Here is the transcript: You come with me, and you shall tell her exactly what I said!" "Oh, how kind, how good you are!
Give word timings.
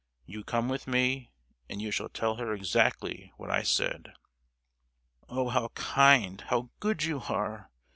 You 0.25 0.43
come 0.43 0.67
with 0.67 0.87
me, 0.87 1.29
and 1.69 1.79
you 1.79 1.91
shall 1.91 2.09
tell 2.09 2.37
her 2.37 2.55
exactly 2.55 3.31
what 3.37 3.51
I 3.51 3.61
said!" 3.61 4.15
"Oh, 5.29 5.49
how 5.49 5.67
kind, 5.75 6.41
how 6.41 6.71
good 6.79 7.03
you 7.03 7.19
are! 7.29 7.69